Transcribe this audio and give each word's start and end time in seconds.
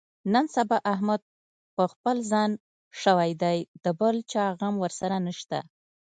نن 0.33 0.45
سبا 0.55 0.77
احمد 0.93 1.21
په 1.75 1.83
خپل 1.91 2.17
ځان 2.31 2.51
شوی 3.01 3.31
دی، 3.41 3.57
د 3.83 3.85
بل 3.99 4.15
چا 4.31 4.45
غم 4.59 4.75
ورسره 4.83 5.15
نشته. 5.27 5.59